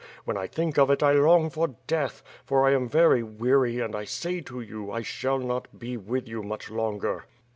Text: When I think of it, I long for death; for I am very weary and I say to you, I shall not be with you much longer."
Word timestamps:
When 0.25 0.35
I 0.35 0.47
think 0.47 0.79
of 0.79 0.89
it, 0.89 1.03
I 1.03 1.11
long 1.11 1.51
for 1.51 1.75
death; 1.85 2.23
for 2.43 2.65
I 2.67 2.71
am 2.71 2.89
very 2.89 3.21
weary 3.21 3.79
and 3.79 3.95
I 3.95 4.03
say 4.05 4.41
to 4.41 4.59
you, 4.59 4.89
I 4.91 5.03
shall 5.03 5.37
not 5.37 5.77
be 5.77 5.95
with 5.95 6.27
you 6.27 6.41
much 6.41 6.71
longer." 6.71 7.27